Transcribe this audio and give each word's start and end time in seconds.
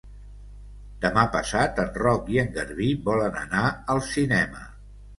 Demà 1.05 1.25
passat 1.35 1.83
en 1.85 1.93
Roc 2.05 2.33
i 2.39 2.41
en 2.47 2.51
Garbí 2.57 2.91
volen 3.13 3.41
anar 3.47 3.71
al 3.97 4.07
cinema. 4.13 4.69